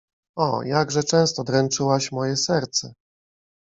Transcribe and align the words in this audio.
O, 0.37 0.63
jakże 0.63 1.03
często 1.03 1.43
dręczyłaś 1.43 2.11
moje 2.11 2.37
serce! 2.37 2.93